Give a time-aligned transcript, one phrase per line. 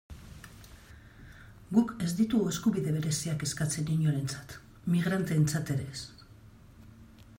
[1.77, 4.57] Guk ez ditugu eskubide bereziak eskatzen inorentzat,
[4.97, 6.03] migranteentzat ere ez.